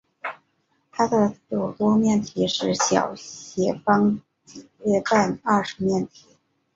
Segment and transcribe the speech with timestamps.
[0.91, 4.65] 它的对偶多面体是小斜方截
[5.07, 6.25] 半二十面体。